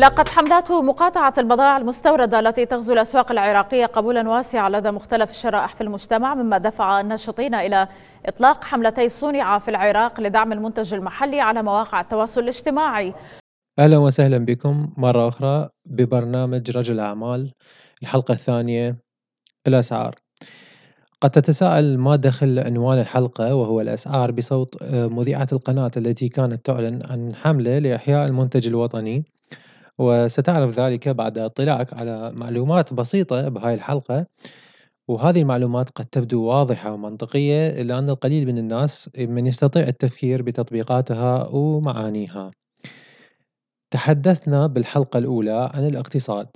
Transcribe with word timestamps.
لقد 0.00 0.28
حملات 0.28 0.72
مقاطعة 0.72 1.34
البضائع 1.38 1.76
المستوردة 1.76 2.40
التي 2.40 2.66
تغزو 2.66 2.92
الأسواق 2.92 3.32
العراقية 3.32 3.86
قبولا 3.86 4.28
واسعا 4.28 4.70
لدى 4.70 4.90
مختلف 4.90 5.30
الشرائح 5.30 5.74
في 5.74 5.80
المجتمع 5.80 6.34
مما 6.34 6.58
دفع 6.58 7.00
الناشطين 7.00 7.54
إلى 7.54 7.88
إطلاق 8.26 8.64
حملتي 8.64 9.08
صنع 9.08 9.58
في 9.58 9.68
العراق 9.68 10.20
لدعم 10.20 10.52
المنتج 10.52 10.94
المحلي 10.94 11.40
على 11.40 11.62
مواقع 11.62 12.00
التواصل 12.00 12.40
الاجتماعي. 12.40 13.14
أهلا 13.78 13.98
وسهلا 13.98 14.38
بكم. 14.38 14.92
مرة 14.96 15.28
أخرى 15.28 15.68
ببرنامج 15.84 16.76
رجل 16.76 17.00
أعمال. 17.00 17.52
الحلقة 18.02 18.32
الثانية 18.32 18.96
الأسعار 19.66 20.14
قد 21.20 21.30
تتساءل 21.30 21.98
ما 21.98 22.16
دخل 22.16 22.58
عنوان 22.58 22.98
الحلقة 22.98 23.54
وهو 23.54 23.80
الأسعار 23.80 24.30
بصوت 24.30 24.82
مذيعة 24.92 25.48
القناة 25.52 25.90
التي 25.96 26.28
كانت 26.28 26.66
تعلن 26.66 27.02
عن 27.10 27.34
حملة 27.34 27.78
لإحياء 27.78 28.26
المنتج 28.26 28.66
الوطني. 28.66 29.24
وستعرف 30.00 30.78
ذلك 30.78 31.08
بعد 31.08 31.38
اطلاعك 31.38 31.94
على 31.94 32.32
معلومات 32.32 32.94
بسيطة 32.94 33.48
بهاي 33.48 33.74
الحلقة. 33.74 34.26
وهذه 35.08 35.40
المعلومات 35.40 35.90
قد 35.90 36.04
تبدو 36.06 36.44
واضحة 36.44 36.92
ومنطقية 36.92 37.68
إلا 37.68 37.98
أن 37.98 38.10
القليل 38.10 38.46
من 38.46 38.58
الناس 38.58 39.10
من 39.18 39.46
يستطيع 39.46 39.88
التفكير 39.88 40.42
بتطبيقاتها 40.42 41.48
ومعانيها. 41.48 42.50
تحدثنا 43.90 44.66
بالحلقة 44.66 45.18
الأولى 45.18 45.70
عن 45.74 45.86
الاقتصاد 45.86 46.48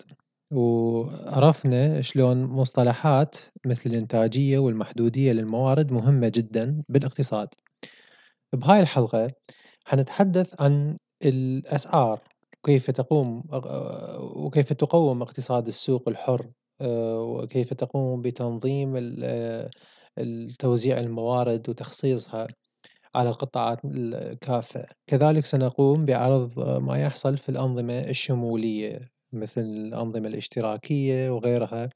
وعرفنا 0.53 2.03
شلون 2.03 2.45
مصطلحات 2.45 3.37
مثل 3.67 3.91
الإنتاجية 3.91 4.59
والمحدودية 4.59 5.33
للموارد 5.33 5.93
مهمة 5.93 6.29
جدا 6.29 6.83
بالاقتصاد. 6.89 7.49
بهاي 8.53 8.81
الحلقة 8.81 9.31
حنتحدث 9.85 10.61
عن 10.61 10.97
الأسعار 11.25 12.34
وكيف 12.65 12.91
تقوم 12.91 13.43
وكيف 14.37 14.73
تقوم 14.73 15.23
اقتصاد 15.23 15.67
السوق 15.67 16.09
الحر 16.09 16.47
وكيف 16.83 17.75
تقوم 17.75 18.23
بتنظيم 18.23 18.97
توزيع 20.59 21.01
الموارد 21.01 21.69
وتخصيصها 21.69 22.47
على 23.15 23.29
القطاعات 23.29 23.79
الكافة. 23.85 24.87
كذلك 25.07 25.47
سنقوم 25.47 26.05
بعرض 26.05 26.59
ما 26.81 27.03
يحصل 27.03 27.39
في 27.39 27.49
الأنظمة 27.49 27.99
الشمولية 28.01 29.11
مثل 29.33 29.61
الأنظمة 29.61 30.29
الاشتراكية 30.29 31.31
وغيرها 31.31 31.89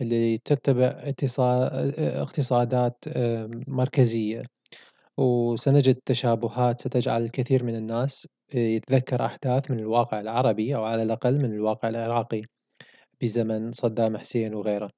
اللي 0.00 0.38
تتبع 0.38 1.12
اقتصادات 1.98 3.04
مركزية. 3.68 4.42
وسنجد 5.18 5.94
تشابهات 6.06 6.80
ستجعل 6.80 7.22
الكثير 7.22 7.64
من 7.64 7.76
الناس 7.76 8.28
يتذكر 8.54 9.24
أحداث 9.24 9.70
من 9.70 9.78
الواقع 9.78 10.20
العربي 10.20 10.76
أو 10.76 10.84
على 10.84 11.02
الأقل 11.02 11.38
من 11.38 11.52
الواقع 11.52 11.88
العراقي 11.88 12.42
بزمن 13.20 13.72
صدام 13.72 14.16
حسين 14.18 14.54
وغيره. 14.54 14.90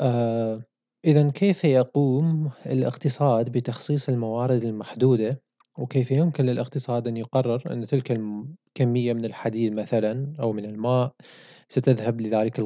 آه 0.00 0.62
إذا 1.04 1.30
كيف 1.30 1.64
يقوم 1.64 2.50
الاقتصاد 2.66 3.52
بتخصيص 3.52 4.08
الموارد 4.08 4.64
المحدودة؟ 4.64 5.42
وكيف 5.78 6.10
يمكن 6.10 6.44
للاقتصاد 6.46 7.08
أن 7.08 7.16
يقرر 7.16 7.72
أن 7.72 7.86
تلك 7.86 8.12
الكمية 8.12 9.12
من 9.12 9.24
الحديد 9.24 9.72
مثلا 9.72 10.34
أو 10.40 10.52
من 10.52 10.64
الماء 10.64 11.12
ستذهب 11.68 12.20
لذلك 12.20 12.58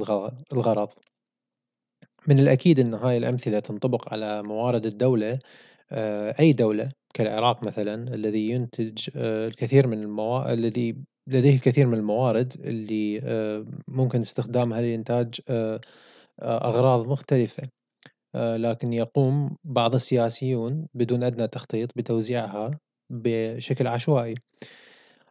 الغرض؟ 0.53 0.89
من 2.29 2.39
الأكيد 2.39 2.81
أن 2.81 2.95
هاي 2.95 3.17
الأمثلة 3.17 3.61
تنطبق 3.61 4.13
على 4.13 4.43
موارد 4.43 4.87
الدولة 4.87 5.39
أي 5.93 6.53
دولة 6.53 6.93
كالعراق 7.15 7.63
مثلا 7.63 8.15
الذي 8.15 8.51
ينتج 8.51 9.09
آه، 9.17 9.49
الكثير 9.49 9.87
من 9.87 10.03
الموارد 10.03 10.51
الذي 10.59 10.97
لديه 11.27 11.55
الكثير 11.55 11.87
من 11.87 11.99
الموارد 11.99 12.53
اللي 12.61 13.21
آه، 13.25 13.67
ممكن 13.89 14.21
استخدامها 14.21 14.81
لإنتاج 14.81 15.41
أغراض 16.43 17.07
مختلفة. 17.07 17.69
لكن 18.35 18.93
يقوم 18.93 19.57
بعض 19.65 19.95
السياسيون 19.95 20.87
بدون 20.95 21.23
أدنى 21.23 21.49
تخطيط 21.49 21.91
بتوزيعها 21.97 22.71
بشكل 23.11 23.87
عشوائي. 23.87 24.35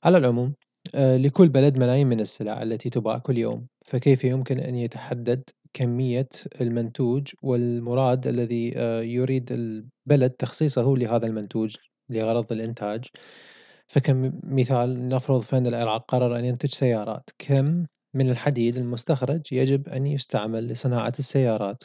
على 0.03 0.17
العموم 0.17 0.53
لكل 0.95 1.49
بلد 1.49 1.77
ملايين 1.77 2.07
من 2.07 2.19
السلع 2.19 2.61
التي 2.61 2.89
تباع 2.89 3.17
كل 3.17 3.37
يوم 3.37 3.67
فكيف 3.85 4.23
يمكن 4.23 4.59
أن 4.59 4.75
يتحدد 4.75 5.43
كمية 5.75 6.29
المنتوج 6.61 7.33
والمراد 7.41 8.27
الذي 8.27 8.73
آه، 8.77 9.01
يريد 9.01 9.51
البلد 9.51 10.31
تخصيصه 10.31 10.95
لهذا 10.97 11.27
المنتوج 11.27 11.75
لغرض 12.09 12.51
الإنتاج. 12.51 13.05
فكمثال 13.87 15.09
نفرض 15.09 15.41
فإن 15.41 15.67
العراق 15.67 16.05
قرر 16.07 16.39
أن 16.39 16.45
ينتج 16.45 16.73
سيارات 16.73 17.29
كم 17.39 17.85
من 18.13 18.29
الحديد 18.29 18.77
المستخرج 18.77 19.41
يجب 19.53 19.89
أن 19.89 20.07
يستعمل 20.07 20.67
لصناعة 20.67 21.13
السيارات؟ 21.19 21.83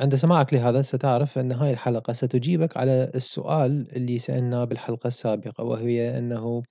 عند 0.00 0.14
سماعك 0.14 0.54
لهذا 0.54 0.82
ستعرف 0.82 1.38
أن 1.38 1.52
هاي 1.52 1.72
الحلقة 1.72 2.12
ستجيبك 2.12 2.76
على 2.76 3.10
السؤال 3.14 3.96
اللي 3.96 4.18
سألناه 4.18 4.64
بالحلقة 4.64 5.08
السابقة 5.08 5.64
وهي 5.64 6.18
أنه 6.18 6.62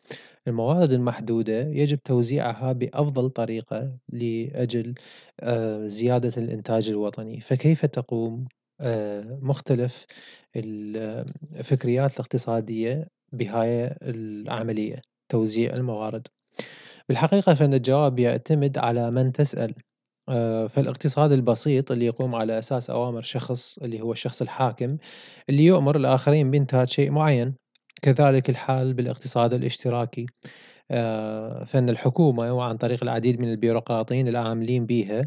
الموارد 0.48 0.92
المحدودة 0.92 1.62
يجب 1.68 2.00
توزيعها 2.00 2.72
بأفضل 2.74 3.30
طريقة 3.30 3.98
لأجل 4.10 4.96
آه، 5.40 5.88
زيادة 5.88 6.34
الإنتاج 6.38 6.90
الوطني. 6.90 7.42
فكيف 7.42 7.86
تقوم؟ 7.86 8.46
آه، 8.82 9.40
مختلف 9.42 10.06
الفكريات 10.56 12.14
الاقتصادية 12.14 13.08
بهاي 13.32 13.98
العملية 14.02 15.02
توزيع 15.30 15.74
الموارد. 15.76 16.28
بالحقيقة 17.10 17.54
فإن 17.54 17.74
الجواب 17.74 18.20
يعتمد 18.20 18.78
على 18.78 19.12
من 19.12 19.32
تسأل. 19.32 19.76
فالاقتصاد 20.68 21.32
البسيط 21.32 21.92
اللي 21.92 22.06
يقوم 22.06 22.36
على 22.36 22.60
أساس 22.60 22.90
أوامر 22.90 23.22
شخص 23.22 23.78
اللي 23.78 24.02
هو 24.02 24.12
الشخص 24.12 24.42
الحاكم 24.42 24.98
اللي 25.50 25.66
يؤمر 25.66 25.96
الآخرين 25.96 26.52
بإنتاج 26.52 26.88
شيء 26.90 27.12
معين. 27.12 27.56
كذلك 28.02 28.50
الحال 28.50 28.94
بالاقتصاد 28.94 29.54
الاشتراكي. 29.54 30.26
آه، 30.92 31.64
فإن 31.64 31.90
الحكومة 31.90 32.54
وعن 32.54 32.78
طريق 32.78 33.04
العديد 33.04 33.40
من 33.40 33.52
البيروقراطيين 33.52 34.28
العاملين 34.28 34.86
بها 34.86 35.26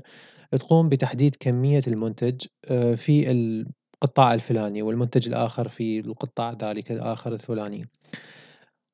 تقوم 0.53 0.89
بتحديد 0.89 1.37
كمية 1.41 1.81
المنتج 1.87 2.47
آه، 2.65 2.95
في 2.95 3.31
القطاع 3.31 4.35
الفلاني 4.35 4.83
والمنتج 4.83 5.29
الآخر 5.29 5.69
في 5.69 6.01
القطاع 6.01 6.53
ذلك 6.53 6.93
الآخر 6.93 7.33
الفلاني. 7.33 7.89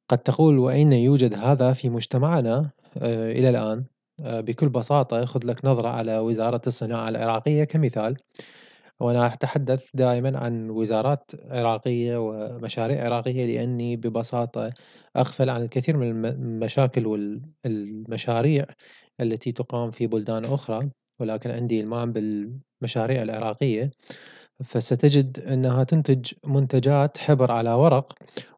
قد 0.08 0.18
تقول 0.18 0.58
وأين 0.58 0.92
يوجد 0.92 1.34
هذا 1.34 1.72
في 1.72 1.88
مجتمعنا 1.88 2.70
إلى 2.96 3.48
الآن. 3.48 3.78
آه، 3.78 3.91
بكل 4.22 4.68
بساطة 4.68 5.24
خذ 5.24 5.46
لك 5.46 5.64
نظرة 5.64 5.88
على 5.88 6.18
وزارة 6.18 6.62
الصناعة 6.66 7.08
العراقية 7.08 7.64
كمثال. 7.64 8.16
وأنا 9.00 9.26
أتحدث 9.34 9.90
دائما 9.94 10.38
عن 10.38 10.70
وزارات 10.70 11.30
عراقية 11.50 12.16
ومشاريع 12.16 13.04
عراقية 13.04 13.46
لأني 13.46 13.96
ببساطة 13.96 14.72
أغفل 15.16 15.50
عن 15.50 15.62
الكثير 15.62 15.96
من 15.96 16.26
المشاكل 16.26 17.06
والمشاريع 17.64 18.66
التي 19.20 19.52
تقام 19.52 19.90
في 19.90 20.06
بلدان 20.06 20.44
أخرى 20.44 20.90
ولكن 21.20 21.50
عندي 21.50 21.80
إلمام 21.80 22.12
بالمشاريع 22.12 23.22
العراقية. 23.22 23.90
فستجد 24.64 25.40
أنها 25.40 25.84
تنتج 25.84 26.32
منتجات 26.44 27.18
حبر 27.18 27.52
على 27.52 27.70
ورق 27.72 28.12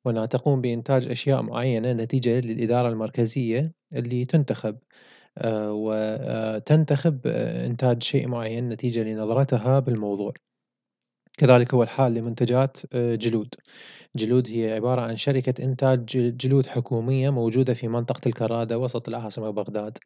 وأنها 0.04 0.26
تقوم 0.26 0.60
بإنتاج 0.60 1.10
أشياء 1.10 1.42
معينة 1.42 1.92
نتيجة 1.92 2.40
للإدارة 2.40 2.88
المركزية 2.88 3.72
اللي 3.92 4.24
تنتخب. 4.24 4.76
وتنتخب 5.70 7.20
آه، 7.26 7.66
إنتاج 7.66 8.02
شيء 8.02 8.28
معين 8.28 8.68
نتيجة 8.68 9.02
لنظرتها 9.02 9.80
بالموضوع. 9.80 10.32
كذلك 11.38 11.74
هو 11.74 11.82
الحال 11.82 12.14
لمنتجات 12.14 12.78
آه، 12.92 13.14
جلود. 13.14 13.54
جلود 14.16 14.48
هي 14.48 14.72
عبارة 14.72 15.00
عن 15.00 15.16
شركة 15.16 15.64
إنتاج 15.64 16.04
جلود 16.36 16.66
حكومية 16.66 17.30
موجودة 17.30 17.74
في 17.74 17.88
منطقة 17.88 18.20
الكرادة 18.28 18.78
وسط 18.78 19.08
العاصمة 19.08 19.50
بغداد 19.50 19.98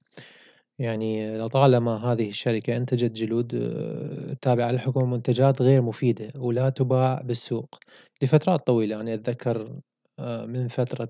يعني 0.78 1.38
لطالما 1.38 2.12
هذه 2.12 2.28
الشركة 2.28 2.76
أنتجت 2.76 3.12
جلود 3.12 3.48
تابعة 4.42 4.70
للحكومة 4.70 5.06
منتجات 5.06 5.62
غير 5.62 5.82
مفيدة 5.82 6.32
ولا 6.36 6.70
تباع 6.70 7.20
بالسوق 7.20 7.78
لفترات 8.22 8.66
طويلة. 8.66 8.96
يعني 8.96 9.14
أتذكر 9.14 9.80
من 10.46 10.68
فترة 10.68 11.08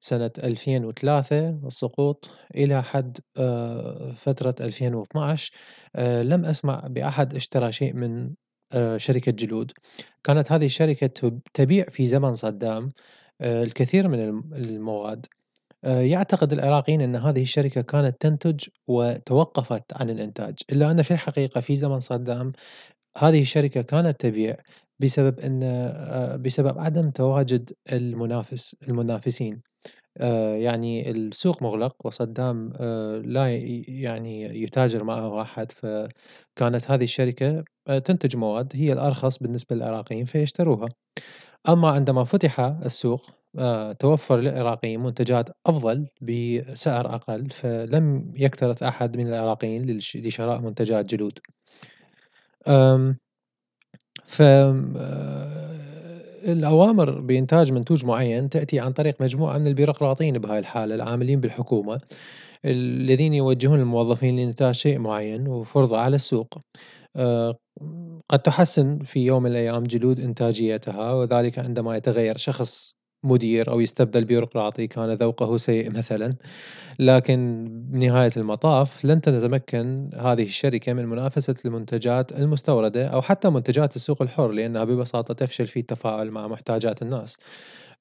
سنة 0.00 0.30
2003 0.38 1.48
السقوط 1.66 2.30
إلى 2.54 2.82
حد 2.82 3.18
آه، 3.36 4.14
فترة 4.16 4.54
2012 4.60 5.52
آه، 5.96 6.22
لم 6.22 6.44
أسمع 6.44 6.80
بأحد 6.86 7.34
اشترى 7.34 7.72
شيء 7.72 7.92
من 7.94 8.34
آه، 8.72 8.96
شركة 8.96 9.32
جلود. 9.32 9.72
كانت 10.24 10.52
هذه 10.52 10.66
الشركة 10.66 11.40
تبيع 11.54 11.84
في 11.90 12.06
زمن 12.06 12.34
صدام 12.34 12.92
الكثير 13.42 14.08
من 14.08 14.20
المواد. 14.54 15.26
يعتقد 15.84 16.52
العراقيين 16.52 17.00
أن 17.00 17.16
هذه 17.16 17.42
الشركة 17.42 17.80
كانت 17.80 18.16
تنتج 18.20 18.68
وتوقفت 18.86 19.82
عن 19.92 20.10
الإنتاج. 20.10 20.54
إلا 20.72 20.90
أن 20.90 21.02
في 21.02 21.10
الحقيقة 21.10 21.60
في 21.60 21.76
زمن 21.76 22.00
صدام 22.00 22.52
هذه 23.18 23.42
الشركة 23.42 23.82
كانت 23.82 24.20
تبيع 24.20 24.56
بسبب 25.00 25.40
أن 25.40 25.60
بسبب 26.42 26.78
عدم 26.78 27.10
تواجد 27.10 27.72
المنافس 27.92 28.76
المنافسين. 28.88 29.62
يعني 30.62 31.10
السوق 31.10 31.62
مُغلق 31.62 32.06
وصدّام 32.06 32.72
آآ 32.80 33.18
لا 33.18 33.56
يعني 33.88 34.62
يتاجر 34.62 35.04
معه 35.04 35.42
أحد، 35.42 35.72
فكانت 35.72 36.90
هذه 36.90 37.04
الشركة 37.04 37.64
آآ 37.88 37.98
تنتج 37.98 38.36
مواد 38.36 38.72
هي 38.76 38.92
الأرخص 38.92 39.38
بالنسبة 39.38 39.76
للعراقيين 39.76 40.24
فيشتروها، 40.24 40.88
أما 41.68 41.90
عندما 41.90 42.24
فتح 42.24 42.60
السوق 42.60 43.26
توفر 44.00 44.36
للعراقيين 44.40 45.00
منتجات 45.00 45.50
أفضل 45.66 46.08
بسعر 46.22 47.14
أقل، 47.14 47.50
فلم 47.50 48.32
يكترث 48.36 48.82
أحد 48.82 49.16
من 49.16 49.28
العراقيين 49.28 49.98
لشراء 50.16 50.60
منتجات 50.60 51.04
جلود. 51.06 51.38
ف 54.26 54.42
الأوامر 56.46 57.20
بإنتاج 57.20 57.72
منتوج 57.72 58.04
معيّن 58.04 58.48
تأتي 58.48 58.80
عن 58.80 58.92
طريق 58.92 59.22
مجموعة 59.22 59.58
من 59.58 59.66
البيروقراطيين 59.66 60.38
بهاي 60.38 60.58
الحالة 60.58 60.94
العاملين 60.94 61.40
بالحكومة، 61.40 62.00
الذين 62.64 63.34
يوجهون 63.34 63.80
الموظفين 63.80 64.36
لإنتاج 64.36 64.74
شيء 64.74 64.98
معيّن 64.98 65.48
وفرضه 65.48 65.98
على 65.98 66.16
السوق. 66.16 66.58
آآ 67.16 67.54
قد 68.30 68.38
تحسّن 68.38 68.98
في 68.98 69.20
يوم 69.20 69.42
من 69.42 69.50
الأيام 69.50 69.84
جلود 69.84 70.20
إنتاجيتها، 70.20 71.12
وذلك 71.12 71.58
عندما 71.58 71.96
يتغيّر 71.96 72.36
شخص 72.36 72.94
مدير 73.26 73.70
أو 73.70 73.80
يستبدل 73.80 74.24
بيروقراطي 74.24 74.86
كان 74.86 75.12
ذوقه 75.12 75.56
سيء 75.56 75.90
مثلًا، 75.90 76.34
لكن 76.98 77.66
بنهاية 77.70 78.30
المطاف 78.36 79.04
لن 79.04 79.20
تتمكن 79.20 80.10
هذه 80.14 80.42
الشركة 80.42 80.92
من 80.92 81.06
منافسة 81.06 81.54
المنتجات 81.64 82.32
المستوردة 82.32 83.06
أو 83.06 83.22
حتى 83.22 83.50
منتجات 83.50 83.96
السوق 83.96 84.22
الحر، 84.22 84.52
لأنها 84.52 84.84
ببساطة 84.84 85.34
تفشل 85.34 85.66
في 85.66 85.80
التفاعل 85.80 86.30
مع 86.30 86.48
محتاجات 86.48 87.02
الناس. 87.02 87.36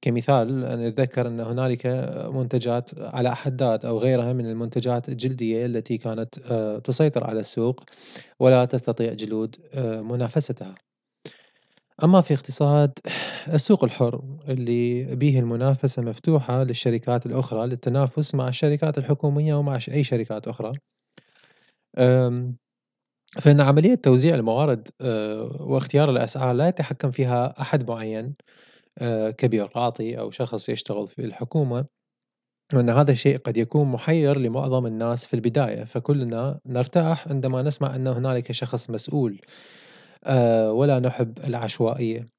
كمثال 0.01 0.66
أنا 0.66 0.88
أتذكر 0.88 1.27
أن 1.27 1.39
هنالك 1.39 1.88
منتجات 2.33 2.89
على 3.00 3.36
حداد 3.36 3.86
أو 3.86 4.00
غيرها 4.00 4.33
من 4.33 4.45
المنتجات 4.45 5.10
الجلدية 5.10 5.66
التي 5.66 5.98
كانت 5.98 6.39
آآ 6.51 6.80
تسيطر 6.80 7.24
على 7.24 7.39
السوق 7.39 7.83
ولا 8.39 8.66
تستطيع 8.66 9.13
جلود 9.13 9.56
آآ 9.74 10.01
منافستها. 10.01 10.75
أما 12.03 12.21
في 12.21 12.33
اقتصاد 12.33 13.00
السوق 13.53 13.83
الحر 13.83 14.21
اللي 14.47 15.03
بيه 15.15 15.39
المنافسة 15.39 16.01
مفتوحة 16.01 16.63
للشركات 16.63 17.25
الأخرى 17.25 17.68
للتنافس 17.68 18.36
مع 18.36 18.47
الشركات 18.47 18.97
الحكومية 18.97 19.56
ومع 19.56 19.80
أي 19.92 20.03
شركات 20.03 20.47
أخرى. 20.47 20.74
فإن 23.42 23.62
عملية 23.62 23.95
توزيع 23.95 24.36
الموارد 24.36 24.89
واختيار 25.59 26.09
الأسعار 26.09 26.53
لا 26.56 26.68
يتحكم 26.68 27.12
فيها 27.12 27.62
أحد 27.62 27.89
معيّن 27.89 28.33
كبيروقراطي 29.38 30.19
أو 30.19 30.31
شخص 30.31 30.69
يشتغل 30.69 31.07
في 31.07 31.25
الحكومة، 31.25 31.86
وأن 32.74 32.89
هذا 32.89 33.12
الشيء 33.12 33.38
قد 33.38 33.57
يكون 33.57 33.88
محيّر 33.88 34.39
لمعظم 34.39 34.86
الناس 34.86 35.25
في 35.27 35.33
البداية، 35.33 35.83
فكلنا 35.83 36.59
نرتاح 36.65 37.27
عندما 37.27 37.62
نسمع 37.62 37.95
أن 37.95 38.07
هنالك 38.07 38.51
شخص 38.51 38.89
مسؤول 38.89 39.41
ولا 40.72 41.00
نحب 41.00 41.38
العشوائية. 41.39 42.30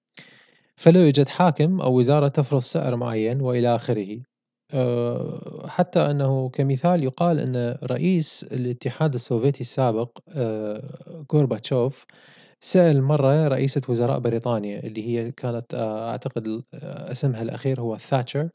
فلا 0.76 1.04
يوجد 1.04 1.28
حاكم 1.28 1.80
أو 1.80 1.98
وزارة 1.98 2.28
تفرض 2.28 2.60
سعر 2.62 2.96
معيّن 2.96 3.40
وإلى 3.40 3.76
آخره. 3.76 4.18
آآ 4.74 5.66
حتى 5.68 6.00
أنه 6.00 6.48
كمثال 6.50 7.04
يُقال 7.04 7.40
أن 7.40 7.78
رئيس 7.84 8.46
الاتحاد 8.52 9.14
السوفيتي 9.14 9.60
السابق 9.60 10.18
آآ 10.28 10.82
غورباتشوف 11.34 12.04
سأل 12.60 13.02
مرّة 13.02 13.48
رئيسة 13.48 13.82
وزراء 13.88 14.18
بريطانيا 14.18 14.80
اللي 14.84 15.08
هي 15.08 15.32
كانت 15.32 15.74
أعتقد 15.74 16.62
اسمها 16.74 17.42
الأخير 17.42 17.80
هو 17.80 17.96
ثاتشر 17.98 18.48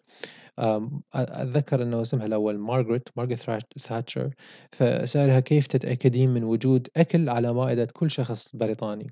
أتذكر 1.14 1.84
إنه 1.84 2.02
اسمها 2.02 2.26
الأول 2.26 2.58
مارغريت 2.58 3.10
مارغريت 3.18 3.40
ثاتشر، 3.80 4.30
فسألها: 4.72 5.40
"كيف 5.40 5.68
تتأكدين 5.68 6.30
من 6.30 6.44
وجود 6.44 6.88
أكل 6.98 7.30
على 7.30 7.54
مائدة 7.54 7.86
كل 7.94 8.12
شخص 8.12 8.56
بريطاني؟" 8.56 9.08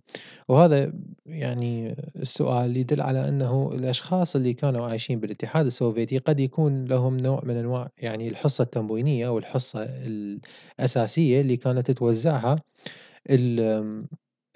وهذا 0.47 0.93
يعني 1.25 1.95
السؤال 2.15 2.77
يدل 2.77 3.01
على 3.01 3.29
أنه 3.29 3.71
الأشخاص 3.75 4.35
اللي 4.35 4.53
كانوا 4.53 4.87
عايشين 4.87 5.19
بالاتحاد 5.19 5.65
السوفيتي 5.65 6.17
قد 6.17 6.39
يكون 6.39 6.85
لهم 6.85 7.17
نوع 7.17 7.41
من 7.45 7.57
أنواع 7.57 7.89
يعني 7.97 8.27
الحصة 8.29 8.61
التموينية 8.63 9.27
أو 9.27 9.37
الحصة 9.37 9.83
الأساسية 9.83 11.41
اللي 11.41 11.57
كانت 11.57 11.91
توزعها 11.91 12.55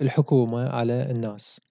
الحكومة 0.01 0.69
على 0.69 1.11
الناس. 1.11 1.61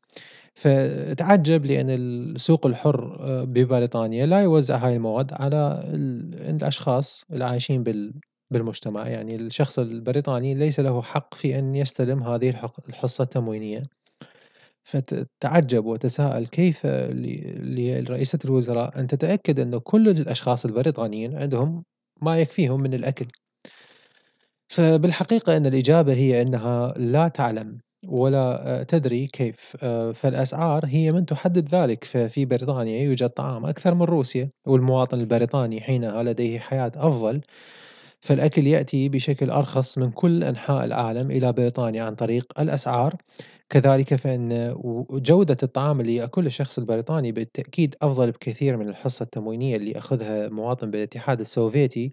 فتعجب 0.63 1.67
لأن 1.67 1.91
السوق 1.91 2.67
الحر 2.67 3.17
آآ 3.21 3.45
ببريطانيا 3.45 4.27
لا 4.27 4.41
يوزع 4.43 4.77
هاي 4.77 4.97
المواد 4.97 5.33
على 5.33 5.83
ال 5.87 6.35
الأشخاص 6.57 7.25
العايشين 7.33 7.83
بال 7.83 8.13
بالمجتمع، 8.51 9.09
يعني 9.09 9.37
الشخص 9.37 9.79
البريطاني 9.79 10.55
ليس 10.55 10.81
له 10.81 11.03
حق 11.03 11.35
في 11.35 11.59
أن 11.59 11.75
يستلم 11.75 12.23
هذه 12.23 12.71
الحصة 12.89 13.25
التموينية. 13.25 13.83
فت 14.85 15.27
تعجب 15.41 15.85
وتساءل 15.87 16.47
كيف 16.47 16.87
لرئيسة 16.87 18.39
الوزراء 18.45 19.01
أن 19.01 19.07
تتأكد 19.07 19.61
أنه 19.61 19.79
كل 19.79 20.09
الأشخاص 20.09 20.65
البريطانيين 20.67 21.37
عندهم 21.37 21.85
ما 22.23 22.41
يكفيهم 22.41 22.81
من 22.81 22.95
الأكل. 22.95 23.27
فبالحقيقة 24.69 25.57
أن 25.57 25.67
الإجابة 25.67 26.13
هي 26.15 26.43
أنها 26.43 26.95
لا 26.99 27.29
تعلم 27.29 27.79
ولا 28.09 28.85
تدري 28.89 29.27
كيف، 29.27 29.77
آآ 29.83 30.13
فالأسعار 30.13 30.87
هي 30.87 31.13
من 31.13 31.27
تحدد 31.27 31.75
ذلك، 31.75 32.05
ففي 32.05 32.45
بريطانيا 32.45 33.03
يوجد 33.03 33.29
طعام 33.29 33.67
أكثر 33.67 33.95
من 33.95 34.03
روسيا، 34.03 34.51
والمواطن 34.67 35.21
البريطاني 35.21 35.81
حينها 35.81 36.23
لديه 36.23 36.59
حياة 36.59 36.93
أفضل، 36.97 37.41
فالأكل 38.21 38.67
يأتي 38.67 39.09
بشكل 39.09 39.51
أرخص 39.51 39.99
من 39.99 40.11
كل 40.11 40.45
أنحاء 40.45 40.85
العالم 40.85 41.31
إلى 41.31 41.53
بريطانيا 41.53 42.05
عن 42.05 42.15
طريق 42.15 42.61
الأسعار، 42.61 43.17
كذلك 43.71 44.15
فإن 44.15 44.75
جودة 45.11 45.57
الطعام 45.63 46.01
اللي 46.01 46.17
يأكله 46.17 46.47
الشخص 46.47 46.79
البريطاني 46.79 47.33
بالتأكيد 47.33 47.97
أفضل 48.03 48.31
بكثير 48.31 48.77
من 48.77 48.89
الحصة 48.89 49.23
التموينية 49.23 49.77
اللي 49.77 49.91
يأخذها 49.91 50.49
مواطن 50.49 50.91
بالاتحاد 50.91 51.41
السوفيتي، 51.41 52.13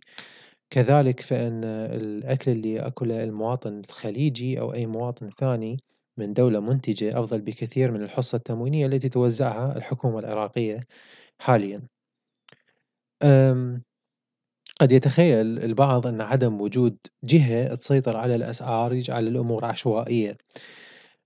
كذلك 0.69 1.19
فإن 1.21 1.63
الأكل 1.63 2.51
اللي 2.51 2.74
يأكله 2.74 3.24
المواطن 3.24 3.80
الخليجي 3.90 4.59
أو 4.59 4.73
أي 4.73 4.85
مواطن 4.85 5.30
ثاني 5.30 5.78
من 6.18 6.33
دولة 6.33 6.59
منتجة 6.59 7.19
أفضل 7.19 7.42
بكثير 7.42 7.92
من 7.92 8.04
الحصة 8.04 8.35
التموينية 8.35 8.85
التي 8.85 9.09
توزعها 9.09 9.78
الحكومة 9.78 10.19
العراقية 10.19 10.88
حاليًا. 11.40 11.81
قد 14.81 14.92
يتخيل 14.92 15.59
البعض 15.59 16.07
أن 16.07 16.21
عدم 16.21 16.61
وجود 16.61 16.97
جهة 17.23 17.76
تسيطر 17.76 18.18
على 18.18 18.35
الأسعار 18.35 18.94
يجعل 18.94 19.28
الأمور 19.28 19.66
عشوائية، 19.66 20.38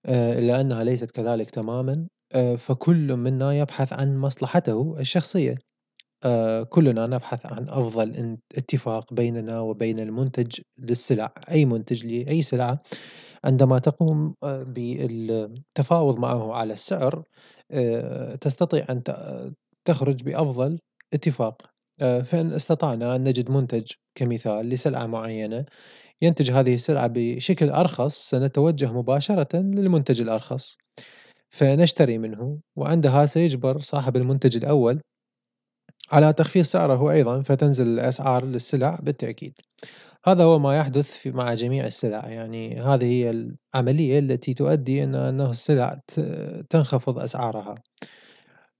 آآ 0.05 0.39
إلا 0.39 0.61
أنها 0.61 0.83
ليست 0.83 1.11
كذلك 1.11 1.49
تمامًا، 1.51 2.07
آآ 2.33 2.55
فكل 2.55 3.15
منا 3.17 3.53
يبحث 3.59 3.93
عن 3.93 4.17
مصلحته 4.17 4.95
الشخصية. 4.99 5.55
آآ 6.25 6.63
كلنا 6.63 7.07
نبحث 7.07 7.45
عن 7.45 7.69
أفضل 7.69 8.37
اتفاق 8.57 9.13
بيننا 9.13 9.59
وبين 9.59 9.99
المنتج 9.99 10.59
للسلع، 10.77 11.33
أي 11.51 11.65
منتج 11.65 12.05
لأي 12.05 12.41
سلعة 12.41 12.81
عندما 13.43 13.79
تقوم 13.79 14.35
آآ 14.43 14.63
بالتفاوض 14.63 16.19
معه 16.19 16.53
على 16.53 16.73
السعر 16.73 17.23
آآ 17.71 18.35
تستطيع 18.35 18.85
أن 18.89 19.03
تخرج 19.85 20.23
بأفضل 20.23 20.79
اتفاق، 21.13 21.61
فإن 21.99 22.53
استطعنا 22.53 23.15
أن 23.15 23.23
نجد 23.23 23.51
منتج 23.51 23.91
كمثال 24.15 24.69
لسلعة 24.69 25.05
معينة 25.05 25.65
ينتج 26.21 26.51
هذه 26.51 26.75
السلعة 26.75 27.07
بشكل 27.13 27.69
أرخص، 27.69 28.29
سنتوجه 28.29 28.93
مباشرةً 28.93 29.57
للمنتج 29.57 30.21
الأرخص، 30.21 30.77
فنشتري 31.49 32.17
منه، 32.17 32.59
وعندها 32.75 33.25
سيجبر 33.25 33.79
صاحب 33.81 34.17
المنتج 34.17 34.57
الأول 34.57 35.01
على 36.11 36.33
تخفيض 36.33 36.63
سعره 36.65 37.11
أيضًا، 37.11 37.41
فتنزل 37.41 37.87
الأسعار 37.87 38.45
للسلع 38.45 38.95
بالتأكيد. 39.03 39.53
هذا 40.25 40.43
هو 40.43 40.59
ما 40.59 40.77
يحدث 40.77 41.11
في 41.11 41.31
مع 41.31 41.53
جميع 41.53 41.85
السلع، 41.87 42.27
يعني 42.29 42.81
هذه 42.81 43.05
هي 43.05 43.29
العملية 43.75 44.19
التي 44.19 44.53
تؤدي 44.53 45.03
إن 45.03 45.15
أنه 45.15 45.51
السلع 45.51 45.99
تنخفض 46.69 47.19
أسعارها. 47.19 47.75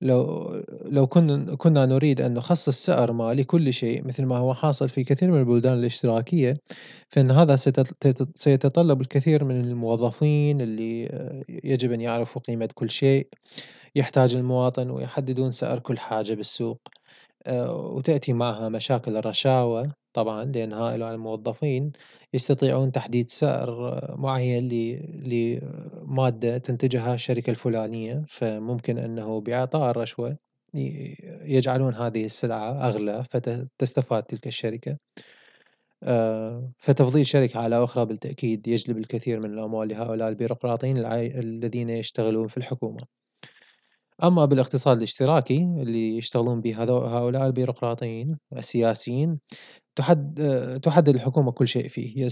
لو 0.02 0.54
لو 0.86 1.08
كن 1.08 1.56
كنا 1.56 1.86
نريد 1.86 2.22
أن 2.22 2.34
نخصص 2.34 2.86
سعر 2.86 3.12
ما 3.12 3.34
لكل 3.34 3.74
شيء 3.74 4.08
مثل 4.08 4.26
ما 4.26 4.38
هو 4.38 4.54
حاصل 4.54 4.90
في 4.90 5.04
كثير 5.04 5.32
من 5.32 5.40
البلدان 5.40 5.74
الاشتراكية، 5.74 6.58
فإن 7.10 7.32
هذا 7.32 7.56
سيتطلب 8.36 9.02
الكثير 9.02 9.44
من 9.44 9.62
الموظفين 9.62 10.62
اللي 10.62 11.04
يجب 11.64 11.92
أن 11.92 12.02
يعرفوا 12.02 12.42
قيمة 12.42 12.70
كل 12.76 12.90
شيء، 12.90 13.28
يحتاج 13.96 14.36
المواطن 14.36 14.90
ويحددون 14.90 15.52
سعر 15.52 15.80
كل 15.80 16.00
حاجة 16.00 16.34
بالسوق. 16.34 16.82
وتأتي 17.50 18.34
معها 18.34 18.70
مشاكل 18.70 19.18
الرشاوى 19.18 19.92
طبعًا، 20.14 20.46
لأن 20.46 20.74
هؤلاء 20.74 21.14
الموظفين 21.14 21.92
يستطيعون 22.34 22.92
تحديد 22.92 23.30
سعر 23.30 24.02
معين 24.18 24.70
لمادة 25.24 26.58
تنتجها 26.58 27.14
الشركة 27.14 27.50
الفلانية، 27.50 28.26
فممكن 28.30 28.98
أنه 28.98 29.42
بإعطاء 29.42 29.92
الرشوة 29.92 30.38
يجعلون 31.44 31.96
هذه 31.96 32.26
السلعة 32.26 32.88
أغلى 32.88 33.24
فتستفاد 33.32 34.24
تلك 34.24 34.48
الشركة. 34.48 34.98
فتفضيل 36.80 37.28
شركة 37.28 37.60
على 37.60 37.84
أخرى 37.84 38.06
بالتأكيد 38.06 38.68
يجلب 38.68 38.98
الكثير 38.98 39.40
من 39.40 39.54
الأموال 39.54 39.88
لهؤلاء 39.88 40.30
البيروقراطيين 40.30 40.98
الذين 41.06 41.90
يشتغلون 41.90 42.48
في 42.48 42.58
الحكومة. 42.58 43.02
أما 44.24 44.46
بالاقتصاد 44.46 44.98
الاشتراكي 44.98 45.58
اللي 45.58 46.18
يشتغلون 46.18 46.62
به 46.62 46.84
هؤلاء 46.84 47.48
البيروقراطيين 47.48 48.38
السياسيين 48.58 49.40
تحد 49.96 50.80
تحدد 50.84 51.10
الحكومة 51.16 51.52
كل 51.52 51.68
شيء 51.68 51.88
فيه. 51.88 52.30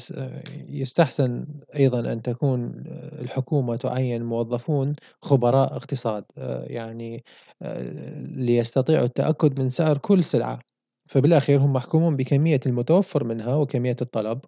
يستحسن 0.70 1.46
أيضا 1.76 2.14
أن 2.14 2.22
تكون 2.22 2.74
الحكومة 3.22 3.76
تعين 3.76 4.24
موظفون 4.24 4.96
خبراء 5.22 5.76
اقتصاد 5.76 6.26
يعني 6.68 7.24
ليستطيعوا 8.36 9.06
التأكد 9.06 9.60
من 9.60 9.70
سعر 9.70 9.98
كل 9.98 10.24
سلعة. 10.24 10.60
فبالأخير 11.10 11.60
هم 11.60 11.74
محكومون 11.74 12.16
بكمية 12.16 12.60
المتوفر 12.66 13.24
منها 13.24 13.56
وكمية 13.56 13.98
الطلب. 14.02 14.40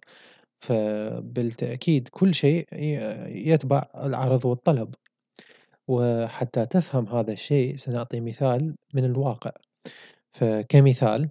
فبالتأكيد 0.60 2.08
كل 2.08 2.34
شيء 2.34 2.66
يتبع 3.28 3.84
العرض 3.96 4.44
والطلب. 4.44 4.94
وحتى 5.88 6.66
تفهم 6.66 7.08
هذا 7.08 7.32
الشيء 7.32 7.76
سنعطي 7.76 8.20
مثال 8.20 8.76
من 8.94 9.04
الواقع. 9.04 9.52
فكمثال 10.32 11.30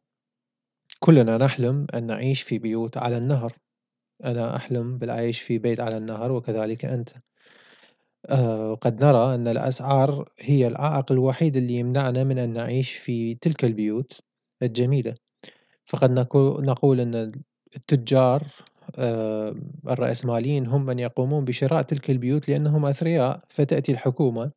كلنا 1.00 1.38
نحلم 1.38 1.88
أن 1.93 2.07
نعيش 2.07 2.41
في 2.41 2.60
بيوت 2.60 2.98
على 2.98 3.17
النهر. 3.17 3.57
أنا 4.24 4.55
أحلم 4.55 4.98
بالعيش 4.98 5.41
في 5.41 5.57
بيت 5.57 5.79
على 5.79 5.98
النهر 5.98 6.31
وكذلك 6.31 6.86
أنت. 6.86 7.10
آه، 8.29 8.72
وقد 8.72 9.05
نرى 9.05 9.36
أن 9.36 9.48
الأسعار 9.48 10.29
هي 10.39 10.67
العائق 10.67 11.12
الوحيد 11.12 11.57
اللي 11.57 11.74
يمنعنا 11.74 12.24
من 12.24 12.39
أن 12.39 12.53
نعيش 12.53 12.91
في 12.93 13.36
تلك 13.36 13.65
البيوت 13.65 14.22
الجميلة. 14.62 15.15
فقد 15.86 16.12
نقول 16.65 17.00
أن 17.00 17.31
التجار 17.75 18.48
الرأسماليين 19.89 20.67
هم 20.67 20.85
من 20.85 21.00
يقومون 21.00 21.45
بشراء 21.45 21.81
تلك 21.81 22.09
البيوت 22.09 22.50
لأنهم 22.50 22.85
أثرياء 22.85 23.39
فتأتي 23.50 23.91
الحكومة 23.91 24.51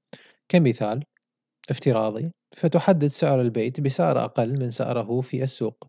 كمثال 0.48 1.04
افتراضي 1.70 2.30
فتحدد 2.56 3.08
سعر 3.08 3.40
البيت 3.40 3.80
بسعر 3.80 4.24
أقل 4.24 4.60
من 4.60 4.70
سعره 4.70 5.20
في 5.20 5.42
السوق. 5.42 5.86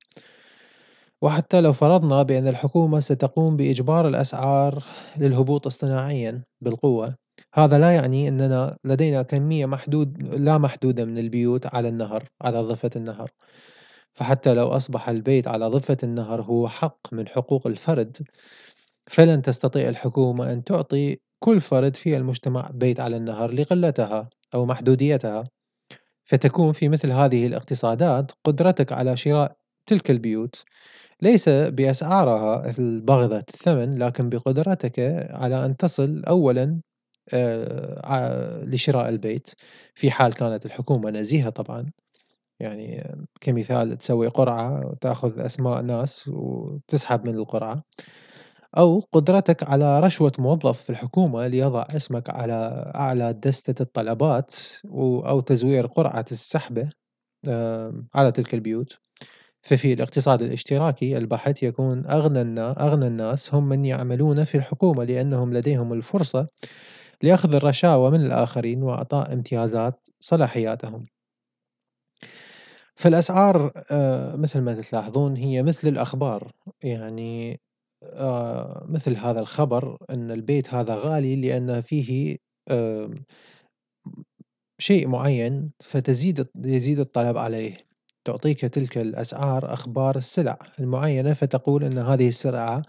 وحتى 1.22 1.62
لو 1.62 1.74
فرضنا 1.74 2.24
بأن 2.24 2.48
الحكومة 2.48 3.00
ستقوم 3.00 3.58
بإجبار 3.58 4.08
الأسعار 4.08 4.84
للهبوط 5.18 5.68
اصطناعيا 5.68 6.44
بالقوة 6.62 7.16
هذا 7.54 7.78
لا 7.78 7.92
يعني 7.92 8.28
أننا 8.28 8.78
لدينا 8.84 9.22
كمية 9.22 9.66
محدود 9.66 10.24
لا 10.24 10.58
محدودة 10.58 11.06
من 11.06 11.18
البيوت 11.18 11.66
على 11.76 11.90
النهر 11.90 12.24
على 12.42 12.60
ضفة 12.62 12.90
النهر. 12.96 13.32
فحتى 14.18 14.54
لو 14.54 14.68
أصبح 14.68 15.10
البيت 15.10 15.48
على 15.48 15.68
ضفة 15.68 15.98
النهر 16.04 16.42
هو 16.42 16.70
حق 16.70 17.14
من 17.14 17.28
حقوق 17.28 17.68
الفرد 17.68 18.18
فلن 19.08 19.42
تستطيع 19.42 19.90
الحكومة 19.90 20.54
أن 20.54 20.64
تعطي 20.64 21.20
كل 21.40 21.62
فرد 21.62 21.96
في 21.96 22.18
المجتمع 22.18 22.70
بيت 22.74 23.00
على 23.00 23.18
النهر 23.18 23.52
لقلتها 23.52 24.30
أو 24.54 24.66
محدوديتها. 24.66 25.44
فتكون 26.26 26.74
في 26.74 26.90
مثل 26.90 27.12
هذه 27.12 27.48
الاقتصادات 27.48 28.32
قدرتك 28.46 28.92
على 28.92 29.18
شراء 29.18 29.58
تلك 29.88 30.12
البيوت 30.12 30.64
ليس 31.22 31.50
بأسعارها 31.50 32.80
الباغظة 32.80 33.38
الثمن 33.38 33.98
لكن 34.04 34.30
بقدرتك 34.30 35.00
على 35.32 35.66
أن 35.66 35.78
تصل 35.78 36.24
أولا 36.28 36.82
آه، 37.34 38.64
لشراء 38.66 39.10
البيت 39.10 39.50
في 39.96 40.12
حال 40.12 40.34
كانت 40.34 40.66
الحكومة 40.66 41.10
نزيهة 41.12 41.50
طبعا. 41.50 41.92
يعني 42.60 43.16
كمثال 43.42 43.98
تسوي 43.98 44.28
قرعة 44.28 44.88
وتأخذ 44.88 45.40
أسماء 45.40 45.82
ناس 45.82 46.28
وتسحب 46.28 47.28
من 47.28 47.36
القرعة 47.36 47.84
أو 48.78 49.00
قدرتك 49.12 49.64
على 49.64 50.00
رشوة 50.00 50.32
موظف 50.40 50.82
في 50.82 50.90
الحكومة 50.90 51.48
ليضع 51.48 51.86
اسمك 51.90 52.30
على 52.30 52.92
أعلى 52.96 53.34
دستة 53.34 53.82
الطلبات 53.84 54.56
أو 54.86 55.40
تزوير 55.40 55.88
قرعة 55.88 56.26
السحبة 56.32 56.90
على 58.16 58.32
تلك 58.34 58.54
البيوت. 58.54 58.98
ففي 59.62 59.94
الاقتصاد 59.94 60.42
الاشتراكي 60.42 61.18
البحث 61.18 61.64
يكون 61.64 62.06
أغنى 62.08 62.62
أغنى 62.62 63.08
الناس 63.08 63.54
هم 63.54 63.70
من 63.70 63.86
يعملون 63.86 64.44
في 64.44 64.56
الحكومة 64.58 65.04
لأنهم 65.04 65.54
لديهم 65.54 65.94
الفرصة 65.94 66.48
لأخذ 67.24 67.56
الرشاوى 67.56 68.12
من 68.12 68.26
الآخرين 68.26 68.84
وإعطاء 68.84 69.34
امتيازات 69.34 70.08
صلاحياتهم. 70.20 71.06
فالأسعار 72.98 73.72
آه، 73.92 74.36
مثل 74.36 74.62
ما 74.62 74.82
تلاحظون 74.82 75.36
هي 75.36 75.64
مثل 75.64 75.88
الأخبار. 75.88 76.52
يعني 76.84 77.60
آه، 78.04 78.86
مثل 78.90 79.18
هذا 79.18 79.40
الخبر 79.40 79.98
أن 80.10 80.32
البيت 80.32 80.74
هذا 80.74 80.96
غالي 80.96 81.36
لأن 81.36 81.82
فيه 81.82 82.38
شيء 84.80 85.08
معين 85.08 85.72
فتزيد 85.84 86.48
يزيد 86.66 87.00
الطلب 87.00 87.38
عليه. 87.38 87.78
تعطيك 88.26 88.62
تلك 88.62 88.98
الأسعار 88.98 89.74
أخبار 89.74 90.18
السلع 90.18 90.58
المعينة 90.80 91.34
فتقول 91.34 91.84
أن 91.84 91.98
هذه 91.98 92.28
السلعة 92.28 92.82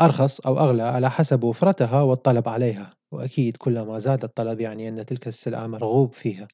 أرخص 0.00 0.40
أو 0.40 0.58
أغلى 0.58 0.82
على 0.82 1.10
حسب 1.10 1.44
وفرتها 1.44 2.02
والطلب 2.02 2.48
عليها. 2.48 2.94
وأكيد 3.12 3.56
كلما 3.56 3.98
زاد 3.98 4.24
الطلب 4.24 4.60
يعني 4.60 4.88
أن 4.88 5.06
تلك 5.06 5.28
السلعة 5.28 5.66
مرغوب 5.66 6.14
فيها. 6.14 6.48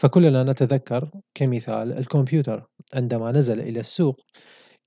فكلنا 0.00 0.42
نتذكر 0.42 1.10
كمثال 1.34 1.98
الكمبيوتر. 1.98 2.66
عندما 2.94 3.32
نزل 3.32 3.60
إلى 3.60 3.80
السوق 3.80 4.20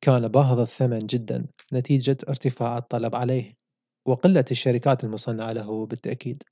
كان 0.02 0.28
باهظ 0.28 0.60
الثمن 0.60 1.00
جدا 1.00 1.46
نتيجة 1.74 2.18
ارتفاع 2.30 2.78
الطلب 2.78 3.16
عليه 3.16 3.54
وقلة 4.08 4.46
الشركات 4.52 5.04
المصنعة 5.04 5.52
له 5.52 5.86
بالتأكيد. 5.86 6.44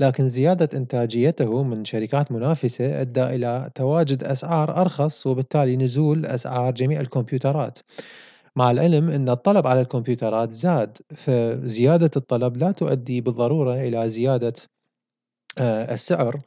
لكن 0.00 0.28
زيادة 0.28 0.78
إنتاجيته 0.78 1.62
من 1.62 1.84
شركات 1.84 2.32
منافسة 2.32 3.00
أدى 3.00 3.22
إلى 3.22 3.70
تواجد 3.74 4.24
أسعار 4.24 4.80
أرخص 4.80 5.26
وبالتالي 5.26 5.76
نزول 5.76 6.26
أسعار 6.26 6.74
جميع 6.74 7.00
الكمبيوترات. 7.00 7.78
مع 8.56 8.70
العلم 8.70 9.10
أن 9.10 9.28
الطلب 9.28 9.66
على 9.66 9.80
الكمبيوترات 9.80 10.52
زاد 10.52 10.98
فزيادة 11.16 12.10
الطلب 12.16 12.56
لا 12.56 12.72
تؤدي 12.72 13.20
بالضرورة 13.20 13.74
إلى 13.74 14.08
زيادة 14.08 14.54
آه، 15.58 15.94
السعر. 15.94 16.40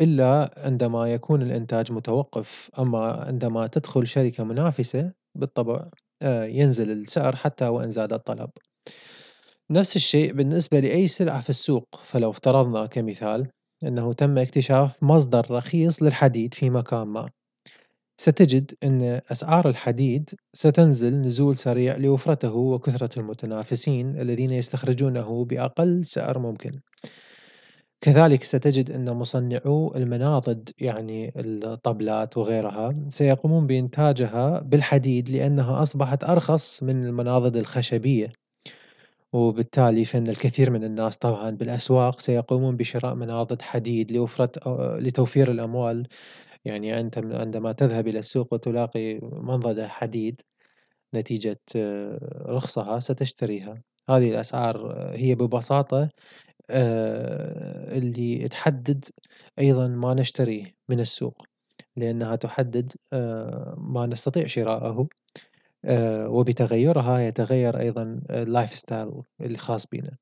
إلا 0.00 0.54
عندما 0.56 1.12
يكون 1.12 1.42
الإنتاج 1.42 1.92
متوقف 1.92 2.70
أما 2.78 3.12
عندما 3.12 3.66
تدخل 3.66 4.06
شركة 4.06 4.44
منافسة 4.44 5.12
بالطبع 5.34 5.88
آه، 6.22 6.44
ينزل 6.44 6.90
السعر 6.90 7.36
حتى 7.36 7.68
وإن 7.68 7.90
زاد 7.90 8.12
الطلب. 8.12 8.50
نفس 9.70 9.96
الشيء 9.96 10.32
بالنسبة 10.32 10.80
لأي 10.80 11.08
سلعة 11.08 11.40
في 11.40 11.50
السوق. 11.50 11.88
فلو 12.04 12.30
افترضنا 12.30 12.86
كمثال 12.86 13.50
أنه 13.84 14.12
تم 14.12 14.38
اكتشاف 14.38 15.02
مصدر 15.02 15.46
رخيص 15.50 16.02
للحديد 16.02 16.54
في 16.54 16.70
مكان 16.70 17.06
ما. 17.06 17.30
ستجد 18.18 18.74
أن 18.84 19.20
أسعار 19.32 19.68
الحديد 19.68 20.30
ستنزل 20.54 21.20
نزول 21.20 21.56
سريع 21.56 21.96
لوفرته 21.96 22.54
وكثرة 22.54 23.18
المتنافسين 23.20 24.20
الذين 24.20 24.50
يستخرجونه 24.50 25.44
بأقل 25.44 26.04
سعر 26.04 26.38
ممكن. 26.38 26.80
كذلك 28.04 28.44
ستجد 28.44 28.90
أن 28.90 29.10
مصنعو 29.10 29.94
المناضد 29.96 30.70
يعني 30.78 31.32
الطبلات 31.36 32.36
وغيرها 32.38 32.94
سيقومون 33.08 33.66
بإنتاجها 33.66 34.60
بالحديد 34.60 35.30
لأنها 35.30 35.82
أصبحت 35.82 36.24
أرخص 36.24 36.82
من 36.82 37.04
المناضد 37.04 37.56
الخشبية. 37.56 38.32
وبالتالي 39.32 40.04
فإن 40.04 40.28
الكثير 40.28 40.70
من 40.70 40.84
الناس 40.84 41.16
طبعا 41.16 41.50
بالأسواق 41.50 42.20
سيقومون 42.20 42.76
بشراء 42.76 43.14
مناضد 43.14 43.62
حديد 43.62 44.12
لوفرة 44.12 44.52
لتوفير 44.98 45.50
الأموال. 45.50 46.08
يعني 46.64 47.00
أنت 47.00 47.18
عندما 47.18 47.72
تذهب 47.72 48.08
إلى 48.08 48.18
السوق 48.18 48.54
وتلاقي 48.54 49.20
منضدة 49.22 49.88
حديد 49.88 50.40
نتيجة 51.14 51.60
آه، 51.76 52.44
رخصها 52.48 53.00
ستشتريها. 53.00 53.82
هذه 54.08 54.30
الأسعار 54.30 54.94
هي 55.16 55.34
ببساطة 55.34 56.02
آه، 56.02 56.10
اللي 56.70 58.48
تحدد 58.48 59.04
أيضا 59.58 59.88
ما 59.88 60.14
نشتريه 60.14 60.74
من 60.88 61.00
السوق 61.00 61.46
لأنها 61.96 62.36
تحدد 62.36 62.92
آه، 63.12 63.74
ما 63.78 64.06
نستطيع 64.06 64.46
شراءه 64.46 65.08
وبتغيرها 66.26 67.18
يتغير 67.18 67.80
أيضا 67.80 68.20
ال 68.30 68.74
lifestyle 68.74 69.22
الخاص 69.40 69.86
بنا 69.86 70.16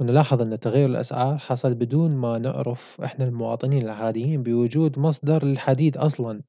ونلاحظ 0.00 0.42
أن 0.42 0.58
تغير 0.58 0.86
الأسعار 0.86 1.38
حصل 1.38 1.74
بدون 1.74 2.16
ما 2.16 2.38
نعرف 2.38 3.00
إحنا 3.04 3.24
المواطنين 3.24 3.82
العاديين 3.82 4.42
بوجود 4.42 4.98
مصدر 4.98 5.44
للحديد 5.44 5.96
أصلا 5.96 6.42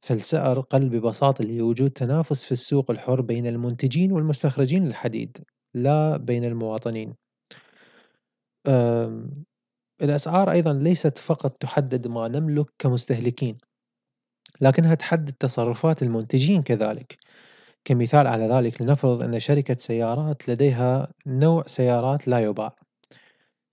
فالسعر 0.00 0.60
قل 0.60 0.88
ببساطة 0.88 1.44
لوجود 1.44 1.90
تنافس 1.90 2.44
في 2.44 2.52
السوق 2.52 2.90
الحر 2.90 3.20
بين 3.20 3.46
المنتجين 3.46 4.12
والمستخرجين 4.12 4.86
للحديد 4.86 5.38
لا 5.74 6.16
بين 6.16 6.44
المواطنين. 6.44 7.14
الأسعار 10.02 10.50
أيضا 10.50 10.72
ليست 10.72 11.18
فقط 11.18 11.56
تحدد 11.60 12.06
ما 12.06 12.28
نملك 12.28 12.66
كمستهلكين 12.78 13.58
لكنها 14.60 14.94
تحدد 14.94 15.32
تصرفات 15.32 16.02
المنتجين 16.02 16.62
كذلك. 16.62 17.18
كمثال 17.84 18.26
على 18.26 18.46
ذلك 18.46 18.82
لنفرض 18.82 19.22
أن 19.22 19.40
شركة 19.40 19.76
سيارات 19.78 20.48
لديها 20.48 21.12
نوع 21.26 21.64
سيارات 21.66 22.28
لا 22.28 22.38
يباع. 22.40 22.76